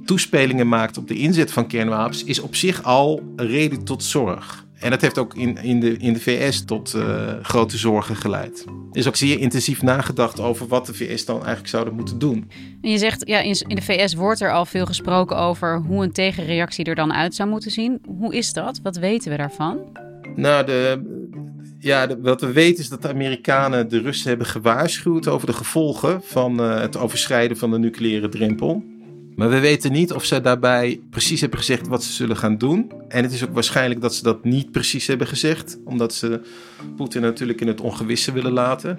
toespelingen 0.05 0.69
maakt 0.69 0.99
op 0.99 1.09
de 1.09 1.17
inzet 1.17 1.53
van 1.53 1.67
kernwapens, 1.67 2.25
is 2.25 2.41
op 2.41 2.55
zich 2.55 2.83
al 2.83 3.23
een 3.37 3.47
reden 3.47 3.85
tot 3.85 4.05
zorg. 4.05 4.66
En 4.81 4.91
dat 4.91 5.01
heeft 5.01 5.19
ook 5.19 5.35
in, 5.35 5.57
in, 5.57 5.81
de, 5.81 5.97
in 5.97 6.13
de 6.13 6.21
VS 6.21 6.65
tot 6.65 6.95
uh, 6.95 7.33
grote 7.43 7.77
zorgen 7.77 8.17
geleid. 8.17 8.65
Er 8.93 8.99
is 8.99 9.07
ook 9.07 9.17
zeer 9.17 9.39
intensief 9.39 9.83
nagedacht 9.83 10.41
over 10.41 10.67
wat 10.67 10.87
de 10.87 10.95
VS 10.95 11.25
dan 11.25 11.37
eigenlijk 11.37 11.69
zouden 11.69 11.95
moeten 11.95 12.19
doen. 12.19 12.51
En 12.83 12.91
je 12.91 12.99
zegt, 12.99 13.27
ja, 13.27 13.41
in, 13.41 13.57
in 13.67 13.77
de 13.77 13.83
VS 13.83 14.15
wordt 14.15 14.41
er 14.41 14.53
al 14.53 14.67
veel 14.67 14.87
gesproken 14.87 15.37
over 15.37 15.83
hoe 15.87 16.05
een 16.05 16.13
tegenreactie 16.13 16.85
er 16.85 16.95
dan 16.95 17.13
uit 17.13 17.35
zou 17.35 17.49
moeten 17.49 17.71
zien. 17.71 18.01
Hoe 18.19 18.35
is 18.35 18.53
dat? 18.53 18.81
Wat 18.83 18.97
weten 18.97 19.31
we 19.31 19.37
daarvan? 19.37 19.79
Nou, 20.35 20.67
de, 20.67 21.03
ja, 21.79 22.07
de, 22.07 22.21
wat 22.21 22.41
we 22.41 22.53
weten 22.53 22.83
is 22.83 22.89
dat 22.89 23.03
de 23.03 23.09
Amerikanen 23.09 23.89
de 23.89 24.01
Russen 24.01 24.29
hebben 24.29 24.47
gewaarschuwd 24.47 25.29
over 25.29 25.47
de 25.47 25.53
gevolgen 25.53 26.23
van 26.23 26.61
uh, 26.61 26.81
het 26.81 26.97
overschrijden 26.97 27.57
van 27.57 27.71
de 27.71 27.79
nucleaire 27.79 28.29
drempel. 28.29 28.83
Maar 29.37 29.51
we 29.51 29.61
weten 29.61 29.93
niet 29.93 30.13
of 30.13 30.25
ze 30.25 30.41
daarbij 30.41 31.01
precies 31.11 31.41
hebben 31.41 31.59
gezegd 31.59 31.89
wat 31.89 32.05
ze 32.05 32.13
zullen 32.13 32.37
gaan 32.37 32.59
doen. 32.59 32.93
En 33.09 33.23
het 33.23 33.33
is 33.33 33.45
ook 33.45 33.55
waarschijnlijk 33.55 34.01
dat 34.01 34.15
ze 34.15 34.23
dat 34.23 34.45
niet 34.45 34.71
precies 34.71 35.07
hebben 35.07 35.27
gezegd, 35.27 35.79
omdat 35.85 36.15
ze 36.15 36.41
Poetin 36.97 37.23
natuurlijk 37.23 37.61
in 37.61 37.67
het 37.67 37.81
ongewisse 37.81 38.33
willen 38.33 38.53
laten. 38.53 38.99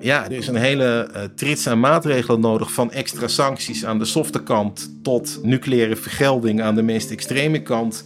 Ja, 0.00 0.24
er 0.24 0.32
is 0.32 0.46
een 0.46 0.56
hele 0.56 1.10
uh, 1.12 1.22
trits 1.34 1.66
aan 1.66 1.80
maatregelen 1.80 2.40
nodig, 2.40 2.72
van 2.72 2.92
extra 2.92 3.28
sancties 3.28 3.84
aan 3.84 3.98
de 3.98 4.04
softe 4.04 4.42
kant 4.42 4.90
tot 5.02 5.38
nucleaire 5.42 5.96
vergelding 5.96 6.62
aan 6.62 6.74
de 6.74 6.82
meest 6.82 7.10
extreme 7.10 7.62
kant. 7.62 8.04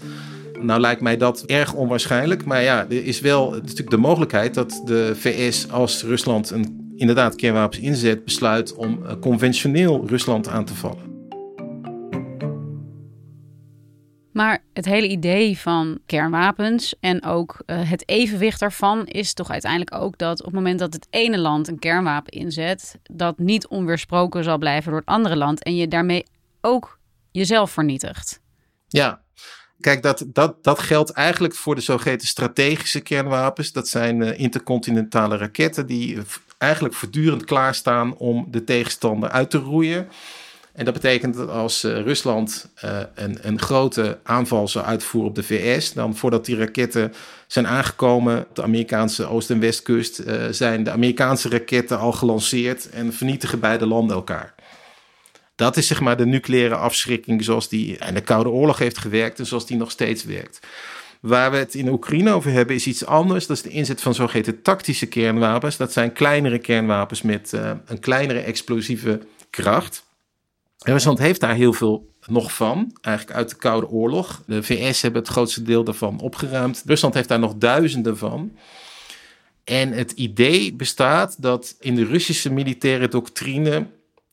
Nou 0.61 0.81
lijkt 0.81 1.01
mij 1.01 1.17
dat 1.17 1.43
erg 1.47 1.75
onwaarschijnlijk. 1.75 2.45
Maar 2.45 2.63
ja, 2.63 2.87
er 2.89 3.05
is 3.05 3.21
wel 3.21 3.51
natuurlijk 3.51 3.91
de 3.91 3.97
mogelijkheid 3.97 4.55
dat 4.55 4.83
de 4.85 5.13
VS 5.17 5.71
als 5.71 6.03
Rusland 6.03 6.51
een, 6.51 6.93
inderdaad 6.97 7.35
kernwapens 7.35 7.83
inzet, 7.83 8.25
besluit 8.25 8.75
om 8.75 8.99
uh, 9.03 9.13
conventioneel 9.21 10.05
Rusland 10.07 10.49
aan 10.49 10.65
te 10.65 10.75
vallen. 10.75 11.12
Maar 14.33 14.65
het 14.73 14.85
hele 14.85 15.09
idee 15.09 15.59
van 15.59 15.99
kernwapens 16.07 16.95
en 17.01 17.25
ook 17.25 17.63
uh, 17.67 17.91
het 17.91 18.09
evenwicht 18.09 18.61
daarvan 18.61 19.07
is 19.07 19.35
toch 19.35 19.51
uiteindelijk 19.51 19.95
ook 19.95 20.19
dat 20.19 20.39
op 20.39 20.45
het 20.47 20.55
moment 20.55 20.79
dat 20.79 20.93
het 20.93 21.07
ene 21.11 21.39
land 21.39 21.69
een 21.69 21.79
kernwapen 21.79 22.33
inzet, 22.33 22.99
dat 23.03 23.39
niet 23.39 23.67
onweersproken 23.67 24.45
zal 24.45 24.59
blijven 24.59 24.91
door 24.91 25.01
het 25.01 25.09
andere 25.09 25.37
land 25.37 25.63
en 25.63 25.77
je 25.77 25.89
daarmee 25.89 26.25
ook 26.61 26.99
jezelf 27.31 27.71
vernietigt. 27.71 28.41
Ja, 28.89 29.23
kijk, 29.81 30.03
dat, 30.03 30.25
dat, 30.27 30.65
dat 30.65 30.79
geldt 30.79 31.11
eigenlijk 31.11 31.55
voor 31.55 31.75
de 31.75 31.81
zogeheten 31.81 32.29
strategische 32.29 33.01
kernwapens. 33.01 33.73
Dat 33.73 33.89
zijn 33.89 34.21
uh, 34.21 34.39
intercontinentale 34.39 35.37
raketten 35.37 35.87
die 35.87 36.19
eigenlijk 36.59 36.95
voortdurend 36.95 37.45
klaarstaan 37.45 38.17
om 38.17 38.47
de 38.51 38.65
tegenstander 38.65 39.31
uit 39.31 39.51
te 39.51 39.59
roeien. 39.59 40.09
En 40.73 40.85
dat 40.85 40.95
betekent 40.95 41.35
dat 41.35 41.49
als 41.49 41.85
uh, 41.85 42.01
Rusland 42.01 42.69
uh, 42.85 42.99
een, 43.15 43.39
een, 43.41 43.61
grote 43.61 44.19
aanval 44.23 44.69
zou 44.69 44.85
uitvoeren 44.85 45.31
op 45.31 45.37
de 45.37 45.43
VS, 45.43 45.93
dan 45.93 46.17
voordat 46.17 46.45
die 46.45 46.57
raketten 46.57 47.13
zijn 47.47 47.67
aangekomen, 47.67 48.47
de 48.53 48.63
Amerikaanse 48.63 49.27
oost- 49.27 49.51
en 49.51 49.61
westkust, 49.61 50.21
uh, 50.21 50.45
zijn 50.51 50.85
de 50.85 50.91
Amerikaanse 50.91 51.49
raketten 51.49 51.99
al 51.99 52.13
gelanceerd 52.13 52.91
en 52.91 53.13
vernietigen 53.13 53.61
beide 53.61 53.87
landen 53.87 54.17
elkaar. 54.17 54.55
Dat 55.55 55.77
is 55.77 55.87
zeg 55.87 56.01
maar 56.01 56.17
de 56.17 56.27
nucleaire 56.27 56.75
afschrikking 56.75 57.45
zoals 57.45 57.69
die 57.69 57.97
in 57.97 58.15
de 58.15 58.21
Koude 58.21 58.51
Oorlog 58.51 58.79
heeft 58.79 58.99
gewerkt 58.99 59.39
en 59.39 59.47
zoals 59.47 59.67
die 59.67 59.77
nog 59.77 59.91
steeds 59.91 60.25
werkt. 60.25 60.67
Waar 61.21 61.51
we 61.51 61.57
het 61.57 61.75
in 61.75 61.89
Oekraïne 61.89 62.33
over 62.33 62.51
hebben 62.51 62.77
is 62.77 62.87
iets 62.87 63.07
anders. 63.07 63.47
Dat 63.47 63.57
is 63.57 63.63
de 63.63 63.69
inzet 63.69 64.01
van 64.01 64.15
zogeheten 64.15 64.63
tactische 64.63 65.07
kernwapens. 65.07 65.77
Dat 65.77 65.93
zijn 65.93 66.13
kleinere 66.13 66.59
kernwapens 66.59 67.23
met 67.23 67.53
een 67.87 68.01
kleinere 68.01 68.41
explosieve 68.41 69.21
kracht. 69.51 70.05
Rusland 70.83 71.19
heeft 71.19 71.41
daar 71.41 71.55
heel 71.55 71.73
veel 71.73 72.11
nog 72.27 72.55
van, 72.55 72.97
eigenlijk 73.01 73.37
uit 73.37 73.51
de 73.51 73.57
Koude 73.57 73.89
Oorlog. 73.89 74.43
De 74.47 74.63
VS 74.63 75.03
hebben 75.03 75.21
het 75.23 75.31
grootste 75.31 75.63
deel 75.63 75.85
daarvan 75.85 76.21
opgeruimd. 76.21 76.83
Rusland 76.87 77.15
heeft 77.15 77.29
daar 77.29 77.39
nog 77.39 77.55
duizenden 77.55 78.19
van. 78.19 78.57
En 79.65 79.93
het 79.93 80.13
idee 80.13 80.75
bestaat 80.75 81.43
dat 81.43 81.77
in 81.81 81.95
de 81.95 82.05
Russische 82.05 82.53
militaire 82.53 83.09
doctrine 83.09 83.87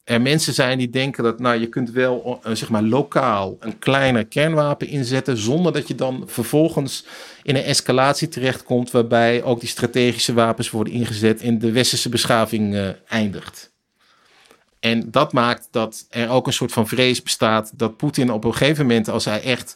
er 0.10 0.22
mensen 0.22 0.54
zijn 0.54 0.78
die 0.78 0.90
denken 0.90 1.24
dat 1.24 1.40
nou, 1.40 1.60
je 1.60 1.68
kunt 1.68 1.92
wel 1.92 2.42
uh, 2.46 2.56
zeg 2.56 2.70
maar 2.70 2.84
lokaal 2.84 3.58
een 3.60 3.80
kleiner 3.80 4.26
kernwapen 4.26 4.88
inzetten 4.88 5.38
zonder 5.38 5.74
dat 5.74 5.88
je 5.88 5.96
dan 5.96 6.24
vervolgens 6.26 7.06
in 7.44 7.56
een 7.56 7.64
escalatie 7.64 8.28
terechtkomt 8.28 8.92
waarbij 8.92 9.44
ook 9.44 9.60
die 9.60 9.70
strategische 9.70 10.34
wapens 10.34 10.70
worden 10.70 10.94
ingezet 10.94 11.42
en 11.42 11.60
de 11.60 11.72
westerse 11.72 12.10
beschaving 12.10 12.74
uh, 12.74 12.90
eindigt. 13.08 13.72
En 14.80 15.12
dat 15.12 15.34
maakt 15.34 15.68
dat 15.72 16.06
er 16.10 16.30
ook 16.30 16.48
een 16.48 16.54
soort 16.54 16.72
van 16.72 16.88
vrees 16.88 17.24
bestaat 17.24 17.72
dat 17.76 17.98
Poetin 17.98 18.32
op 18.32 18.44
een 18.44 18.54
gegeven 18.56 18.86
moment, 18.86 19.10
als 19.10 19.26
hij 19.26 19.42
echt 19.42 19.76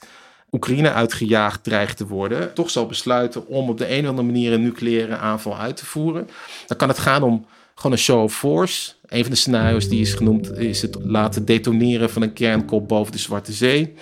Oekraïne 0.52 0.92
uitgejaagd 0.92 1.64
dreigt 1.64 1.98
te 1.98 2.08
worden, 2.08 2.54
toch 2.54 2.70
zal 2.70 2.86
besluiten 2.86 3.48
om 3.48 3.70
op 3.70 3.78
de 3.78 3.92
een 3.92 4.04
of 4.04 4.10
andere 4.10 4.28
manier 4.28 4.54
een 4.54 4.62
nucleaire 4.62 5.18
aanval 5.18 5.58
uit 5.58 5.78
te 5.78 5.86
voeren. 5.86 6.30
Dan 6.68 6.78
kan 6.78 6.88
het 6.88 7.00
gaan 7.00 7.24
om 7.24 7.46
gewoon 7.76 7.92
een 7.92 7.98
show 7.98 8.24
of 8.24 8.36
force. 8.36 8.94
Een 9.06 9.22
van 9.22 9.32
de 9.32 9.38
scenario's 9.38 9.88
die 9.88 10.02
is 10.02 10.14
genoemd 10.14 10.58
is 10.58 10.82
het 10.82 10.98
laten 11.02 11.46
detoneren 11.46 12.10
van 12.10 12.22
een 12.22 12.34
kernkop 12.34 12.88
boven 12.88 13.12
de 13.12 13.18
Zwarte 13.18 13.54
Zee. 13.54 13.94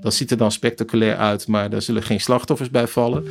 Dat 0.00 0.14
ziet 0.14 0.30
er 0.30 0.36
dan 0.36 0.52
spectaculair 0.52 1.16
uit, 1.16 1.46
maar 1.46 1.70
daar 1.70 1.82
zullen 1.82 2.02
geen 2.02 2.20
slachtoffers 2.20 2.70
bij 2.70 2.86
vallen. 2.86 3.24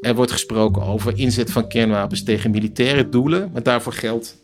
Er 0.00 0.14
wordt 0.14 0.32
gesproken 0.32 0.82
over 0.82 1.18
inzet 1.18 1.50
van 1.50 1.68
kernwapens 1.68 2.22
tegen 2.22 2.50
militaire 2.50 3.08
doelen. 3.08 3.50
Maar 3.52 3.62
daarvoor 3.62 3.92
geldt 3.92 4.36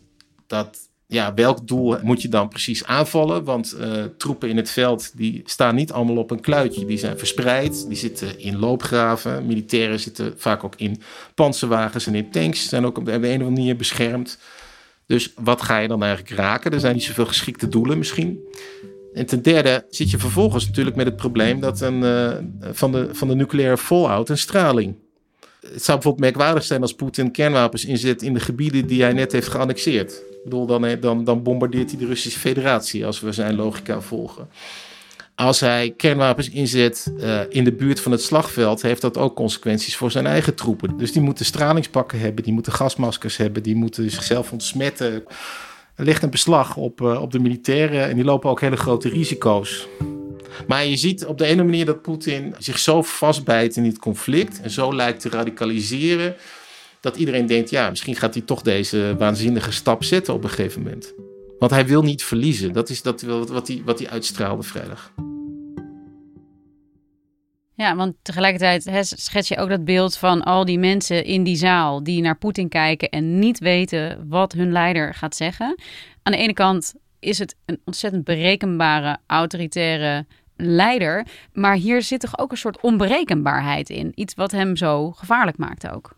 dat 0.47 0.88
ja, 1.11 1.33
welk 1.33 1.67
doel 1.67 1.97
moet 2.01 2.21
je 2.21 2.29
dan 2.29 2.47
precies 2.47 2.85
aanvallen? 2.85 3.43
Want 3.43 3.75
uh, 3.79 4.03
troepen 4.17 4.49
in 4.49 4.57
het 4.57 4.69
veld 4.69 5.17
die 5.17 5.41
staan 5.45 5.75
niet 5.75 5.91
allemaal 5.91 6.17
op 6.17 6.31
een 6.31 6.41
kluitje. 6.41 6.85
Die 6.85 6.97
zijn 6.97 7.17
verspreid, 7.17 7.87
die 7.87 7.97
zitten 7.97 8.39
in 8.39 8.59
loopgraven. 8.59 9.45
Militairen 9.45 9.99
zitten 9.99 10.33
vaak 10.37 10.63
ook 10.63 10.73
in 10.75 11.01
panzerwagens 11.35 12.07
en 12.07 12.15
in 12.15 12.31
tanks. 12.31 12.69
Zijn 12.69 12.85
ook 12.85 12.97
op 12.97 13.05
de 13.05 13.11
een 13.11 13.17
of 13.17 13.23
andere 13.23 13.49
manier 13.49 13.75
beschermd. 13.75 14.39
Dus 15.05 15.33
wat 15.35 15.61
ga 15.61 15.77
je 15.77 15.87
dan 15.87 16.03
eigenlijk 16.03 16.35
raken? 16.35 16.71
Er 16.71 16.79
zijn 16.79 16.93
niet 16.93 17.03
zoveel 17.03 17.25
geschikte 17.25 17.67
doelen 17.67 17.97
misschien. 17.97 18.39
En 19.13 19.25
ten 19.25 19.41
derde 19.41 19.85
zit 19.89 20.11
je 20.11 20.17
vervolgens 20.17 20.67
natuurlijk 20.67 20.95
met 20.95 21.05
het 21.05 21.15
probleem 21.15 21.59
dat 21.59 21.81
een, 21.81 22.01
uh, 22.01 22.31
van, 22.71 22.91
de, 22.91 23.09
van 23.11 23.27
de 23.27 23.35
nucleaire 23.35 23.77
fallout 23.77 24.29
een 24.29 24.37
straling. 24.37 24.95
Het 25.59 25.83
zou 25.83 25.97
bijvoorbeeld 25.97 26.19
merkwaardig 26.19 26.63
zijn 26.63 26.81
als 26.81 26.93
Poetin 26.93 27.31
kernwapens 27.31 27.85
inzet 27.85 28.21
in 28.21 28.33
de 28.33 28.39
gebieden 28.39 28.87
die 28.87 29.01
hij 29.01 29.13
net 29.13 29.31
heeft 29.31 29.47
geannexeerd. 29.47 30.11
Ik 30.11 30.43
bedoel, 30.43 30.65
dan, 30.65 30.99
dan, 30.99 31.23
dan 31.23 31.43
bombardeert 31.43 31.89
hij 31.89 31.99
de 31.99 32.05
Russische 32.05 32.39
Federatie 32.39 33.05
als 33.05 33.19
we 33.19 33.31
zijn 33.31 33.55
logica 33.55 34.01
volgen. 34.01 34.49
Als 35.35 35.59
hij 35.59 35.93
kernwapens 35.97 36.49
inzet 36.49 37.11
uh, 37.17 37.39
in 37.49 37.63
de 37.63 37.71
buurt 37.71 37.99
van 37.99 38.11
het 38.11 38.21
slagveld, 38.21 38.81
heeft 38.81 39.01
dat 39.01 39.17
ook 39.17 39.35
consequenties 39.35 39.95
voor 39.95 40.11
zijn 40.11 40.27
eigen 40.27 40.55
troepen. 40.55 40.97
Dus 40.97 41.11
die 41.11 41.21
moeten 41.21 41.45
stralingspakken 41.45 42.19
hebben, 42.19 42.43
die 42.43 42.53
moeten 42.53 42.73
gasmaskers 42.73 43.37
hebben, 43.37 43.63
die 43.63 43.75
moeten 43.75 44.11
zichzelf 44.11 44.51
ontsmetten. 44.51 45.23
Er 45.99 46.05
ligt 46.05 46.23
een 46.23 46.29
beslag 46.29 46.75
op, 46.75 47.01
uh, 47.01 47.21
op 47.21 47.31
de 47.31 47.39
militairen 47.39 48.09
en 48.09 48.15
die 48.15 48.23
lopen 48.23 48.49
ook 48.49 48.61
hele 48.61 48.77
grote 48.77 49.09
risico's. 49.09 49.87
Maar 50.67 50.85
je 50.85 50.97
ziet 50.97 51.25
op 51.25 51.37
de 51.37 51.45
ene 51.45 51.63
manier 51.63 51.85
dat 51.85 52.01
Poetin 52.01 52.55
zich 52.57 52.79
zo 52.79 53.01
vastbijt 53.01 53.75
in 53.75 53.83
dit 53.83 53.99
conflict 53.99 54.61
en 54.61 54.69
zo 54.69 54.95
lijkt 54.95 55.21
te 55.21 55.29
radicaliseren 55.29 56.35
dat 57.01 57.15
iedereen 57.15 57.45
denkt, 57.45 57.69
ja, 57.69 57.89
misschien 57.89 58.15
gaat 58.15 58.33
hij 58.33 58.43
toch 58.43 58.61
deze 58.61 59.15
waanzinnige 59.17 59.71
stap 59.71 60.03
zetten 60.03 60.33
op 60.33 60.43
een 60.43 60.49
gegeven 60.49 60.81
moment. 60.81 61.13
Want 61.59 61.71
hij 61.71 61.85
wil 61.85 62.01
niet 62.01 62.23
verliezen. 62.23 62.73
Dat 62.73 62.89
is 62.89 63.01
dat 63.01 63.21
wat 63.21 63.67
hij, 63.67 63.81
wat 63.85 63.99
hij 63.99 64.09
uitstraalde 64.09 64.63
vrijdag. 64.63 65.11
Ja, 67.79 67.95
want 67.95 68.15
tegelijkertijd 68.21 69.13
schets 69.15 69.47
je 69.47 69.57
ook 69.57 69.69
dat 69.69 69.85
beeld 69.85 70.17
van 70.17 70.43
al 70.43 70.65
die 70.65 70.79
mensen 70.79 71.25
in 71.25 71.43
die 71.43 71.55
zaal 71.55 72.03
die 72.03 72.21
naar 72.21 72.37
Poetin 72.37 72.69
kijken 72.69 73.09
en 73.09 73.39
niet 73.39 73.59
weten 73.59 74.25
wat 74.27 74.53
hun 74.53 74.71
leider 74.71 75.13
gaat 75.13 75.35
zeggen. 75.35 75.81
Aan 76.23 76.31
de 76.33 76.37
ene 76.37 76.53
kant 76.53 76.93
is 77.19 77.39
het 77.39 77.55
een 77.65 77.81
ontzettend 77.85 78.23
berekenbare, 78.23 79.17
autoritaire 79.27 80.25
leider, 80.55 81.27
maar 81.53 81.75
hier 81.75 82.01
zit 82.01 82.19
toch 82.19 82.39
ook 82.39 82.51
een 82.51 82.57
soort 82.57 82.81
onberekenbaarheid 82.81 83.89
in. 83.89 84.11
Iets 84.15 84.33
wat 84.33 84.51
hem 84.51 84.75
zo 84.75 85.11
gevaarlijk 85.11 85.57
maakt 85.57 85.89
ook. 85.89 86.17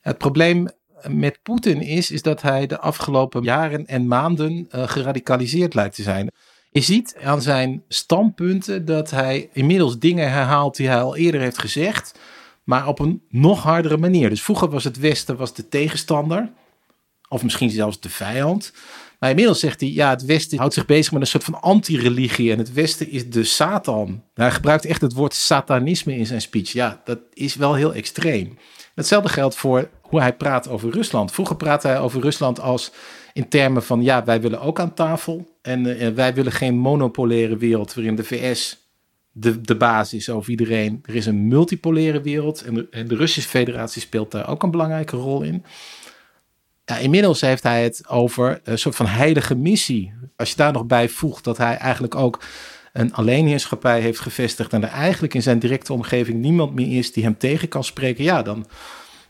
Het 0.00 0.18
probleem 0.18 0.68
met 1.08 1.38
Poetin 1.42 1.80
is, 1.80 2.10
is 2.10 2.22
dat 2.22 2.42
hij 2.42 2.66
de 2.66 2.78
afgelopen 2.78 3.42
jaren 3.42 3.86
en 3.86 4.06
maanden 4.06 4.52
uh, 4.52 4.88
geradicaliseerd 4.88 5.74
lijkt 5.74 5.94
te 5.94 6.02
zijn. 6.02 6.30
Je 6.72 6.80
ziet 6.80 7.16
aan 7.24 7.42
zijn 7.42 7.82
standpunten 7.88 8.84
dat 8.84 9.10
hij 9.10 9.48
inmiddels 9.52 9.98
dingen 9.98 10.30
herhaalt 10.30 10.76
die 10.76 10.88
hij 10.88 11.02
al 11.02 11.16
eerder 11.16 11.40
heeft 11.40 11.58
gezegd, 11.58 12.18
maar 12.64 12.86
op 12.86 12.98
een 12.98 13.22
nog 13.28 13.62
hardere 13.62 13.96
manier. 13.96 14.28
Dus 14.28 14.42
vroeger 14.42 14.68
was 14.70 14.84
het 14.84 14.98
Westen 14.98 15.36
was 15.36 15.54
de 15.54 15.68
tegenstander, 15.68 16.50
of 17.28 17.42
misschien 17.42 17.70
zelfs 17.70 18.00
de 18.00 18.08
vijand. 18.08 18.72
Maar 19.18 19.30
inmiddels 19.30 19.60
zegt 19.60 19.80
hij, 19.80 19.90
ja, 19.90 20.10
het 20.10 20.24
Westen 20.24 20.58
houdt 20.58 20.74
zich 20.74 20.86
bezig 20.86 21.12
met 21.12 21.20
een 21.20 21.26
soort 21.26 21.44
van 21.44 21.60
anti-religie 21.60 22.52
en 22.52 22.58
het 22.58 22.72
Westen 22.72 23.10
is 23.10 23.30
de 23.30 23.44
Satan. 23.44 24.22
Hij 24.34 24.50
gebruikt 24.50 24.84
echt 24.84 25.00
het 25.00 25.12
woord 25.12 25.34
satanisme 25.34 26.16
in 26.16 26.26
zijn 26.26 26.40
speech. 26.40 26.72
Ja, 26.72 27.00
dat 27.04 27.18
is 27.32 27.54
wel 27.54 27.74
heel 27.74 27.94
extreem. 27.94 28.58
Hetzelfde 28.94 29.28
geldt 29.28 29.56
voor 29.56 29.88
hoe 30.00 30.20
hij 30.20 30.36
praat 30.36 30.68
over 30.68 30.90
Rusland. 30.90 31.32
Vroeger 31.32 31.56
praatte 31.56 31.86
hij 31.86 32.00
over 32.00 32.20
Rusland 32.20 32.60
als 32.60 32.92
in 33.32 33.48
termen 33.48 33.82
van 33.82 34.02
ja, 34.02 34.24
wij 34.24 34.40
willen 34.40 34.60
ook 34.60 34.80
aan 34.80 34.94
tafel. 34.94 35.56
En 35.62 35.84
uh, 35.84 36.08
wij 36.08 36.34
willen 36.34 36.52
geen 36.52 36.76
monopolaire 36.76 37.56
wereld 37.56 37.94
waarin 37.94 38.16
de 38.16 38.24
VS 38.24 38.82
de, 39.32 39.60
de 39.60 39.76
basis 39.76 40.18
is 40.18 40.30
over 40.30 40.50
iedereen. 40.50 41.00
Er 41.04 41.14
is 41.14 41.26
een 41.26 41.48
multipolaire 41.48 42.20
wereld 42.20 42.62
en 42.62 42.74
de, 42.74 42.86
en 42.90 43.08
de 43.08 43.16
Russische 43.16 43.48
federatie 43.48 44.02
speelt 44.02 44.30
daar 44.30 44.48
ook 44.48 44.62
een 44.62 44.70
belangrijke 44.70 45.16
rol 45.16 45.42
in. 45.42 45.64
Ja, 46.84 46.96
inmiddels 46.96 47.40
heeft 47.40 47.62
hij 47.62 47.82
het 47.82 48.08
over 48.08 48.60
een 48.64 48.78
soort 48.78 48.96
van 48.96 49.06
heilige 49.06 49.54
missie. 49.54 50.12
Als 50.36 50.50
je 50.50 50.56
daar 50.56 50.72
nog 50.72 50.86
bij 50.86 51.08
voegt 51.08 51.44
dat 51.44 51.58
hij 51.58 51.76
eigenlijk 51.76 52.14
ook 52.14 52.42
een 52.92 53.14
alleenheerschappij 53.14 54.00
heeft 54.00 54.20
gevestigd 54.20 54.72
en 54.72 54.82
er 54.82 54.88
eigenlijk 54.88 55.34
in 55.34 55.42
zijn 55.42 55.58
directe 55.58 55.92
omgeving 55.92 56.40
niemand 56.40 56.74
meer 56.74 56.98
is 56.98 57.12
die 57.12 57.24
hem 57.24 57.38
tegen 57.38 57.68
kan 57.68 57.84
spreken, 57.84 58.24
ja, 58.24 58.42
dan, 58.42 58.66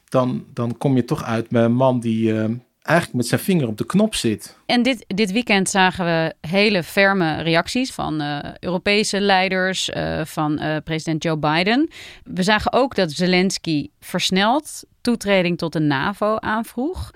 dan, 0.09 0.45
dan 0.55 0.79
kom 0.79 0.97
je 0.97 1.05
toch 1.05 1.25
uit 1.25 1.49
bij 1.49 1.65
een 1.65 1.73
man 1.73 2.01
die 2.01 2.33
uh, 2.33 2.45
eigenlijk 2.83 3.17
met 3.17 3.27
zijn 3.27 3.41
vinger 3.41 3.69
op 3.69 3.79
de 3.79 3.87
knop 3.87 4.15
zit. 4.15 4.57
En 4.67 4.83
dit, 4.83 5.05
dit 5.07 5.33
weekend 5.33 5.69
zagen 5.69 6.05
we 6.05 6.35
hele 6.49 6.83
ferme 6.83 7.43
reacties 7.43 7.93
van 7.93 8.23
uh, 8.23 8.39
Europese 8.61 9.21
leiders, 9.21 9.89
uh, 9.89 10.25
van 10.25 10.61
president 10.85 11.23
Joe 11.23 11.37
Biden. 11.37 11.91
We 12.25 12.43
zagen 12.43 12.73
ook 12.73 12.95
dat 12.95 13.13
Zelensky 13.13 13.89
versneld 14.01 14.85
toetreding 15.01 15.59
tot 15.59 15.73
de 15.73 15.81
NAVO 15.81 16.37
aanvroeg. 16.39 17.11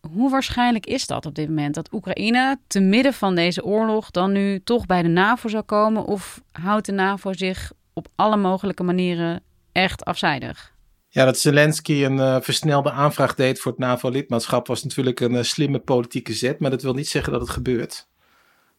Hoe 0.00 0.30
waarschijnlijk 0.30 0.86
is 0.86 1.06
dat 1.06 1.26
op 1.26 1.34
dit 1.34 1.48
moment? 1.48 1.74
Dat 1.74 1.92
Oekraïne 1.92 2.58
te 2.66 2.80
midden 2.80 3.14
van 3.14 3.34
deze 3.34 3.64
oorlog 3.64 4.10
dan 4.10 4.32
nu 4.32 4.60
toch 4.64 4.86
bij 4.86 5.02
de 5.02 5.08
NAVO 5.08 5.48
zou 5.48 5.62
komen? 5.62 6.04
Of 6.04 6.40
houdt 6.52 6.86
de 6.86 6.92
NAVO 6.92 7.32
zich 7.32 7.72
op 7.92 8.08
alle 8.14 8.36
mogelijke 8.36 8.82
manieren 8.82 9.42
echt 9.72 10.04
afzijdig? 10.04 10.72
Ja, 11.12 11.24
dat 11.24 11.38
Zelensky 11.38 12.04
een 12.04 12.16
uh, 12.16 12.36
versnelde 12.40 12.90
aanvraag 12.90 13.34
deed 13.34 13.60
voor 13.60 13.70
het 13.72 13.80
NAVO-lidmaatschap 13.80 14.66
was 14.66 14.82
natuurlijk 14.82 15.20
een 15.20 15.32
uh, 15.32 15.42
slimme 15.42 15.78
politieke 15.78 16.32
zet, 16.32 16.58
maar 16.58 16.70
dat 16.70 16.82
wil 16.82 16.94
niet 16.94 17.08
zeggen 17.08 17.32
dat 17.32 17.40
het 17.40 17.50
gebeurt. 17.50 18.08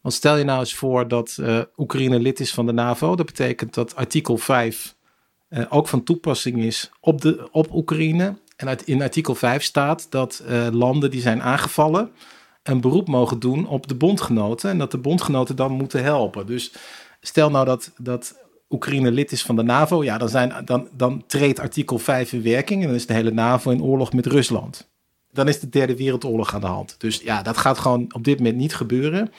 Want 0.00 0.14
stel 0.14 0.36
je 0.36 0.44
nou 0.44 0.58
eens 0.60 0.74
voor 0.74 1.08
dat 1.08 1.36
uh, 1.40 1.60
Oekraïne 1.76 2.20
lid 2.20 2.40
is 2.40 2.54
van 2.54 2.66
de 2.66 2.72
NAVO. 2.72 3.16
Dat 3.16 3.26
betekent 3.26 3.74
dat 3.74 3.96
artikel 3.96 4.36
5 4.36 4.94
uh, 5.48 5.64
ook 5.68 5.88
van 5.88 6.02
toepassing 6.02 6.62
is 6.62 6.90
op, 7.00 7.20
de, 7.20 7.48
op 7.50 7.72
Oekraïne. 7.72 8.36
En 8.56 8.68
uit, 8.68 8.82
in 8.82 9.02
artikel 9.02 9.34
5 9.34 9.62
staat 9.62 10.10
dat 10.10 10.44
landen 10.72 11.10
die 11.10 11.20
zijn 11.20 11.42
aangevallen 11.42 12.10
een 12.62 12.80
beroep 12.80 13.08
mogen 13.08 13.38
doen 13.38 13.66
op 13.66 13.88
de 13.88 13.94
bondgenoten. 13.94 14.70
En 14.70 14.78
dat 14.78 14.90
de 14.90 14.98
bondgenoten 14.98 15.56
dan 15.56 15.72
moeten 15.72 16.02
helpen. 16.02 16.46
Dus 16.46 16.72
stel 17.20 17.50
nou 17.50 17.64
dat, 17.64 17.92
dat 17.96 18.34
Oekraïne 18.72 19.10
lid 19.10 19.32
is 19.32 19.42
van 19.42 19.56
de 19.56 19.62
NAVO. 19.62 20.02
Ja, 20.04 20.18
dan, 20.18 20.28
zijn, 20.28 20.64
dan, 20.64 20.88
dan 20.92 21.24
treedt 21.26 21.60
artikel 21.60 21.98
5 21.98 22.32
in 22.32 22.42
werking. 22.42 22.80
En 22.80 22.86
dan 22.86 22.96
is 22.96 23.06
de 23.06 23.14
hele 23.14 23.30
NAVO 23.30 23.70
in 23.70 23.82
oorlog 23.82 24.12
met 24.12 24.26
Rusland. 24.26 24.90
Dan 25.32 25.48
is 25.48 25.60
de 25.60 25.68
derde 25.68 25.96
wereldoorlog 25.96 26.54
aan 26.54 26.60
de 26.60 26.66
hand. 26.66 26.94
Dus 26.98 27.20
ja, 27.20 27.42
dat 27.42 27.56
gaat 27.56 27.78
gewoon 27.78 28.14
op 28.14 28.24
dit 28.24 28.38
moment 28.38 28.56
niet 28.56 28.74
gebeuren. 28.74 29.32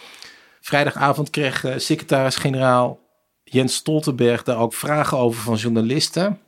Vrijdagavond 0.62 1.30
kreeg 1.30 1.63
uh, 1.63 1.74
secretaris-generaal 1.78 3.00
Jens 3.44 3.75
Stoltenberg 3.75 4.44
daar 4.44 4.58
ook 4.58 4.74
vragen 4.74 5.18
over 5.18 5.42
van 5.42 5.56
journalisten. 5.56 6.40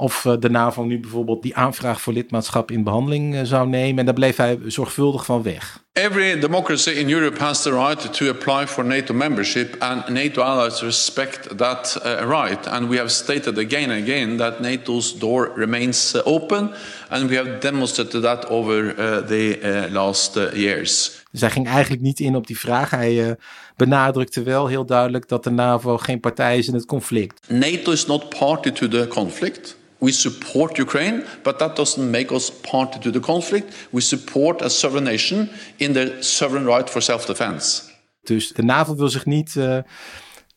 Of 0.00 0.24
uh, 0.24 0.32
de 0.38 0.50
NAVO 0.50 0.82
nu 0.84 1.00
bijvoorbeeld 1.00 1.42
die 1.42 1.56
aanvraag 1.56 2.00
voor 2.00 2.12
lidmaatschap 2.12 2.70
in 2.70 2.84
behandeling 2.84 3.34
uh, 3.34 3.40
zou 3.42 3.68
nemen. 3.68 3.98
En 3.98 4.04
daar 4.04 4.14
bleef 4.14 4.36
hij 4.36 4.58
zorgvuldig 4.66 5.24
van 5.24 5.42
weg. 5.42 5.84
Every 5.92 6.38
democracy 6.40 6.90
in 6.90 7.10
Europe 7.10 7.42
has 7.42 7.62
the 7.62 7.70
right 7.70 8.14
to 8.14 8.28
apply 8.28 8.66
for 8.66 8.84
NATO 8.84 9.14
membership, 9.14 9.76
and 9.78 10.08
NATO 10.08 10.42
allies 10.42 10.80
respect 10.80 11.58
that 11.58 12.02
uh, 12.04 12.12
right. 12.30 12.66
And 12.66 12.88
we 12.88 12.96
have 12.96 13.08
stated 13.08 13.58
again 13.58 13.90
and 13.90 14.02
again 14.02 14.36
that 14.36 14.60
NATO's 14.60 15.18
door 15.18 15.52
remains 15.54 16.24
open, 16.24 16.70
and 17.08 17.28
we 17.28 17.36
have 17.36 17.58
demonstrated 17.60 18.22
that 18.22 18.48
over 18.48 18.94
the 19.26 19.88
last 19.90 20.34
years. 20.52 21.24
Dus 21.30 21.40
hij 21.40 21.50
ging 21.50 21.66
eigenlijk 21.66 22.02
niet 22.02 22.20
in 22.20 22.36
op 22.36 22.46
die 22.46 22.58
vraag. 22.58 22.90
Hij 22.90 23.36
benadrukte 23.76 24.42
wel 24.42 24.66
heel 24.66 24.86
duidelijk 24.86 25.28
dat 25.28 25.44
de 25.44 25.50
NAVO 25.50 25.96
geen 25.96 26.20
partij 26.20 26.58
is 26.58 26.68
in 26.68 26.74
het 26.74 26.86
conflict. 26.86 27.40
NATO 27.48 27.92
is 27.92 28.06
not 28.06 28.38
party 28.38 28.70
to 28.70 28.88
the 28.88 29.06
conflict. 29.08 29.76
We 29.98 30.12
support 30.12 30.78
Ukraine, 30.78 31.24
but 31.42 31.58
that 31.58 31.76
doesn't 31.76 32.10
make 32.10 32.34
us 32.34 32.52
party 32.70 32.98
to 32.98 33.10
the 33.10 33.20
conflict. 33.20 33.88
We 33.90 34.00
support 34.00 34.62
a 34.62 34.68
sovereign 34.68 35.04
nation 35.04 35.48
in 35.76 35.92
their 35.92 36.22
sovereign 36.22 36.66
right 36.66 36.90
for 36.90 37.02
self-defense. 37.02 37.82
Dus 38.22 38.52
de 38.52 38.62
NAVO 38.62 38.94
wil 38.94 39.08
zich 39.08 39.26
niet 39.26 39.54
uh, 39.54 39.78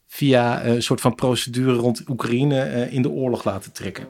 via 0.07 0.65
een 0.65 0.83
soort 0.83 1.01
van 1.01 1.15
procedure 1.15 1.74
rond 1.74 2.10
Oekraïne 2.10 2.69
uh, 2.69 2.93
in 2.93 3.01
de 3.01 3.10
oorlog 3.10 3.43
laten 3.43 3.71
trekken. 3.71 4.07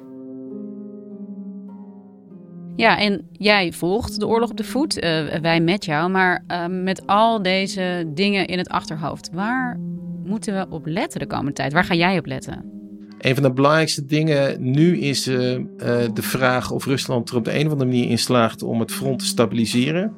Ja, 2.76 2.98
en 2.98 3.28
jij 3.32 3.72
volgt 3.72 4.20
de 4.20 4.28
oorlog 4.28 4.50
op 4.50 4.58
de 4.58 4.64
voet, 4.64 4.98
uh, 4.98 5.02
wij 5.42 5.60
met 5.60 5.86
jou, 5.86 6.10
maar 6.10 6.44
met 6.70 7.08
al 7.08 7.42
deze 7.42 8.04
dingen 8.08 8.48
in 8.48 8.58
het 8.58 8.70
achterhoofd, 8.70 9.30
waar 9.34 9.80
moeten 10.24 10.54
we 10.54 10.76
op 10.76 10.86
letten 10.86 11.20
de 11.20 11.28
komende 11.28 11.54
tijd? 11.54 11.74
Waar 11.74 11.84
ga 11.84 11.94
jij 11.94 12.18
op 12.18 12.26
letten? 12.26 12.81
Een 13.22 13.34
van 13.34 13.44
de 13.44 13.52
belangrijkste 13.52 14.06
dingen 14.06 14.72
nu 14.72 14.98
is 14.98 15.28
uh, 15.28 15.52
uh, 15.52 15.64
de 16.14 16.22
vraag 16.22 16.72
of 16.72 16.86
Rusland 16.86 17.30
er 17.30 17.36
op 17.36 17.46
de 17.46 17.60
een 17.60 17.66
of 17.66 17.72
andere 17.72 17.90
manier 17.90 18.10
in 18.10 18.18
slaagt 18.18 18.64
om 18.64 18.80
het 18.80 18.92
front 18.92 19.20
te 19.20 19.26
stabiliseren. 19.26 20.14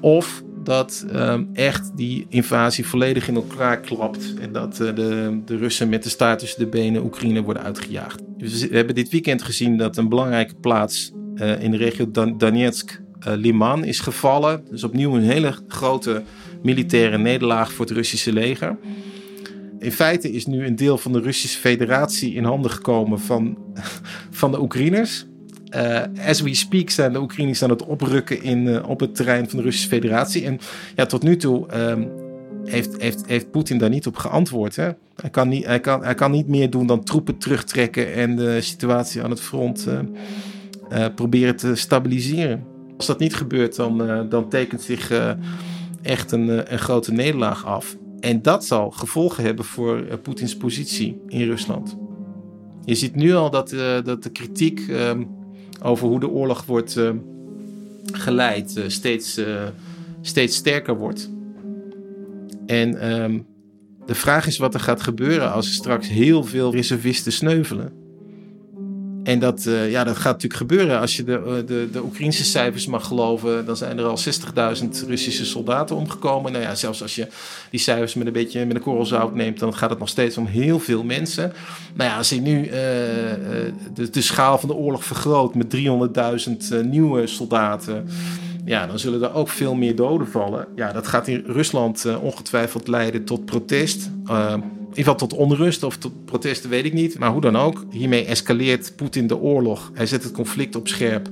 Of 0.00 0.42
dat 0.64 1.06
um, 1.14 1.48
echt 1.52 1.96
die 1.96 2.26
invasie 2.28 2.86
volledig 2.86 3.28
in 3.28 3.34
elkaar 3.34 3.80
klapt 3.80 4.34
en 4.40 4.52
dat 4.52 4.76
de, 4.76 5.40
de 5.44 5.56
Russen 5.56 5.88
met 5.88 6.02
de 6.02 6.08
staart 6.08 6.38
tussen 6.38 6.58
de 6.58 6.66
benen 6.66 7.04
Oekraïne 7.04 7.42
worden 7.42 7.62
uitgejaagd. 7.62 8.22
Dus 8.38 8.66
we 8.66 8.76
hebben 8.76 8.94
dit 8.94 9.08
weekend 9.08 9.42
gezien 9.42 9.76
dat 9.76 9.96
een 9.96 10.08
belangrijke 10.08 10.54
plaats 10.54 11.12
in 11.60 11.70
de 11.70 11.76
regio 11.76 12.10
Dan 12.10 12.38
Donetsk, 12.38 13.00
Liman, 13.20 13.84
is 13.84 14.00
gevallen. 14.00 14.64
Dus 14.70 14.84
opnieuw 14.84 15.16
een 15.16 15.22
hele 15.22 15.54
grote 15.68 16.22
militaire 16.62 17.18
nederlaag 17.18 17.72
voor 17.72 17.84
het 17.84 17.94
Russische 17.94 18.32
leger. 18.32 18.76
In 19.78 19.92
feite 19.92 20.32
is 20.32 20.46
nu 20.46 20.66
een 20.66 20.76
deel 20.76 20.98
van 20.98 21.12
de 21.12 21.20
Russische 21.20 21.58
federatie 21.58 22.34
in 22.34 22.44
handen 22.44 22.70
gekomen 22.70 23.20
van, 23.20 23.58
van 24.30 24.50
de 24.50 24.60
Oekraïners. 24.60 25.26
Uh, 25.76 26.02
as 26.26 26.40
we 26.40 26.54
speak 26.54 26.90
zijn 26.90 27.12
de 27.12 27.20
Oekraïners 27.20 27.62
aan 27.62 27.70
het 27.70 27.86
oprukken 27.86 28.42
in, 28.42 28.66
uh, 28.66 28.88
op 28.88 29.00
het 29.00 29.14
terrein 29.14 29.48
van 29.48 29.58
de 29.58 29.64
Russische 29.64 29.88
federatie. 29.88 30.44
En 30.44 30.58
ja, 30.96 31.06
tot 31.06 31.22
nu 31.22 31.36
toe 31.36 31.66
um, 31.74 32.08
heeft, 32.64 33.02
heeft, 33.02 33.26
heeft 33.26 33.50
Poetin 33.50 33.78
daar 33.78 33.88
niet 33.88 34.06
op 34.06 34.16
geantwoord. 34.16 34.76
Hè? 34.76 34.90
Hij, 35.14 35.30
kan 35.30 35.48
niet, 35.48 35.64
hij, 35.64 35.80
kan, 35.80 36.04
hij 36.04 36.14
kan 36.14 36.30
niet 36.30 36.48
meer 36.48 36.70
doen 36.70 36.86
dan 36.86 37.04
troepen 37.04 37.38
terugtrekken 37.38 38.14
en 38.14 38.36
de 38.36 38.60
situatie 38.60 39.22
aan 39.22 39.30
het 39.30 39.40
front 39.40 39.88
uh, 40.92 41.06
proberen 41.14 41.56
te 41.56 41.74
stabiliseren. 41.74 42.64
Als 42.96 43.06
dat 43.06 43.18
niet 43.18 43.34
gebeurt, 43.34 43.76
dan, 43.76 44.26
dan 44.28 44.48
tekent 44.48 44.82
zich 44.82 45.12
echt 46.02 46.32
een, 46.32 46.72
een 46.72 46.78
grote 46.78 47.12
nederlaag 47.12 47.66
af. 47.66 47.96
En 48.20 48.42
dat 48.42 48.64
zal 48.64 48.90
gevolgen 48.90 49.44
hebben 49.44 49.64
voor 49.64 50.00
uh, 50.00 50.12
Poetins 50.22 50.56
positie 50.56 51.20
in 51.26 51.46
Rusland. 51.46 51.96
Je 52.84 52.94
ziet 52.94 53.14
nu 53.14 53.34
al 53.34 53.50
dat, 53.50 53.72
uh, 53.72 54.02
dat 54.02 54.22
de 54.22 54.30
kritiek 54.30 54.80
uh, 54.80 55.10
over 55.82 56.08
hoe 56.08 56.20
de 56.20 56.28
oorlog 56.28 56.64
wordt 56.64 56.96
uh, 56.96 57.10
geleid 58.12 58.84
steeds, 58.86 59.40
steeds 60.20 60.56
sterker 60.56 60.98
wordt. 60.98 61.30
En 62.66 63.12
um, 63.22 63.46
de 64.06 64.14
vraag 64.14 64.46
is 64.46 64.58
wat 64.58 64.74
er 64.74 64.80
gaat 64.80 65.02
gebeuren 65.02 65.52
als 65.52 65.66
er 65.66 65.72
straks 65.72 66.08
heel 66.08 66.44
veel 66.44 66.72
reservisten 66.72 67.32
sneuvelen. 67.32 67.92
En 69.28 69.38
dat, 69.38 69.64
uh, 69.68 69.90
ja, 69.90 70.04
dat 70.04 70.16
gaat 70.16 70.32
natuurlijk 70.32 70.54
gebeuren. 70.54 71.00
Als 71.00 71.16
je 71.16 71.24
de, 71.24 71.32
eh, 71.32 71.66
de, 71.66 71.88
de 71.92 72.02
Oekraïnse 72.02 72.44
cijfers 72.44 72.86
mag 72.86 73.06
geloven, 73.06 73.66
dan 73.66 73.76
zijn 73.76 73.98
er 73.98 74.04
al 74.04 74.18
60.000 74.18 74.88
Russische 75.06 75.44
soldaten 75.44 75.96
omgekomen. 75.96 76.52
Nou 76.52 76.64
ja, 76.64 76.74
zelfs 76.74 77.02
als 77.02 77.14
je 77.14 77.26
die 77.70 77.80
cijfers 77.80 78.14
met 78.14 78.26
een 78.26 78.32
beetje 78.32 78.66
met 78.66 78.76
een 78.76 78.82
korrel 78.82 79.06
zout 79.06 79.34
neemt, 79.34 79.58
dan 79.58 79.74
gaat 79.74 79.90
het 79.90 79.98
nog 79.98 80.08
steeds 80.08 80.36
om 80.36 80.46
heel 80.46 80.78
veel 80.78 81.04
mensen. 81.04 81.52
Nou 81.94 82.10
ja, 82.10 82.16
als 82.16 82.28
je 82.28 82.40
nu 82.40 82.64
uh, 82.64 82.72
de, 83.94 84.10
de 84.10 84.20
schaal 84.20 84.58
van 84.58 84.68
de 84.68 84.74
oorlog 84.74 85.04
vergroot 85.04 85.54
met 85.54 85.76
300.000 86.72 86.84
nieuwe 86.84 87.26
soldaten 87.26 88.08
ja, 88.64 88.86
dan 88.86 88.98
zullen 88.98 89.22
er 89.22 89.34
ook 89.34 89.48
veel 89.48 89.74
meer 89.74 89.96
doden 89.96 90.28
vallen. 90.28 90.66
Ja, 90.76 90.92
dat 90.92 91.06
gaat 91.06 91.28
in 91.28 91.44
Rusland 91.46 92.06
ongetwijfeld 92.20 92.88
leiden 92.88 93.24
tot 93.24 93.44
protest. 93.44 94.10
Uh, 94.30 94.54
in 94.90 94.96
ieder 94.96 95.12
geval 95.12 95.28
tot 95.28 95.38
onrust 95.38 95.82
of 95.82 95.96
tot 95.96 96.24
protesten, 96.24 96.70
weet 96.70 96.84
ik 96.84 96.92
niet. 96.92 97.18
Maar 97.18 97.30
hoe 97.30 97.40
dan 97.40 97.56
ook, 97.56 97.84
hiermee 97.90 98.24
escaleert 98.24 98.96
Poetin 98.96 99.26
de 99.26 99.38
oorlog. 99.38 99.90
Hij 99.94 100.06
zet 100.06 100.22
het 100.22 100.32
conflict 100.32 100.76
op 100.76 100.88
scherp. 100.88 101.28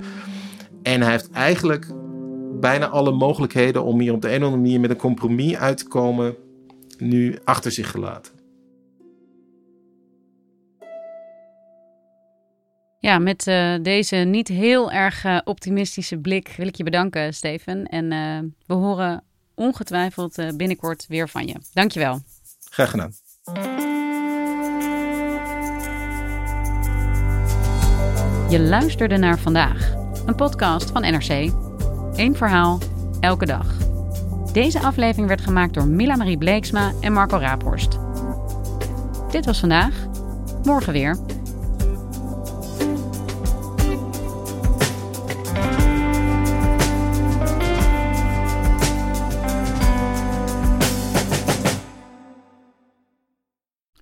En 0.82 1.00
hij 1.00 1.10
heeft 1.10 1.30
eigenlijk 1.30 1.86
bijna 2.60 2.88
alle 2.88 3.12
mogelijkheden 3.12 3.84
om 3.84 4.00
hier 4.00 4.12
op 4.12 4.22
de 4.22 4.28
een 4.28 4.38
of 4.38 4.44
andere 4.44 4.62
manier 4.62 4.80
met 4.80 4.90
een 4.90 4.96
compromis 4.96 5.56
uit 5.56 5.78
te 5.78 5.88
komen, 5.88 6.36
nu 6.98 7.38
achter 7.44 7.72
zich 7.72 7.90
gelaten. 7.90 8.32
Ja, 12.98 13.18
met 13.18 13.46
uh, 13.46 13.74
deze 13.82 14.16
niet 14.16 14.48
heel 14.48 14.92
erg 14.92 15.24
uh, 15.24 15.38
optimistische 15.44 16.18
blik 16.18 16.54
wil 16.56 16.66
ik 16.66 16.74
je 16.74 16.84
bedanken, 16.84 17.34
Steven. 17.34 17.84
En 17.84 18.12
uh, 18.12 18.38
we 18.66 18.74
horen 18.74 19.24
ongetwijfeld 19.54 20.56
binnenkort 20.56 21.06
weer 21.08 21.28
van 21.28 21.46
je. 21.46 21.54
Dankjewel. 21.72 22.20
Graag 22.70 22.90
gedaan. 22.90 23.12
Je 28.48 28.60
luisterde 28.60 29.16
naar 29.16 29.38
vandaag, 29.38 29.94
een 30.26 30.34
podcast 30.34 30.90
van 30.90 31.02
NRC. 31.02 31.52
Eén 32.14 32.36
verhaal, 32.36 32.78
elke 33.20 33.46
dag. 33.46 33.66
Deze 34.52 34.80
aflevering 34.80 35.28
werd 35.28 35.40
gemaakt 35.40 35.74
door 35.74 35.86
Mila 35.86 36.16
Marie 36.16 36.38
Bleeksma 36.38 36.92
en 37.00 37.12
Marco 37.12 37.36
Raaphorst. 37.36 37.98
Dit 39.30 39.44
was 39.44 39.60
vandaag. 39.60 39.94
Morgen 40.64 40.92
weer. 40.92 41.16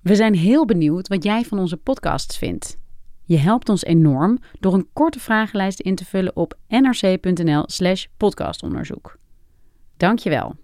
We 0.04 0.14
zijn 0.14 0.34
heel 0.34 0.64
benieuwd 0.64 1.08
wat 1.08 1.24
jij 1.24 1.44
van 1.44 1.58
onze 1.58 1.76
podcasts 1.76 2.38
vindt. 2.38 2.78
Je 3.22 3.36
helpt 3.36 3.68
ons 3.68 3.84
enorm 3.84 4.38
door 4.60 4.74
een 4.74 4.88
korte 4.92 5.18
vragenlijst 5.18 5.80
in 5.80 5.94
te 5.94 6.04
vullen 6.04 6.36
op 6.36 6.58
nrc.nl/slash 6.68 8.06
podcastonderzoek. 8.16 9.18
Dankjewel. 9.96 10.56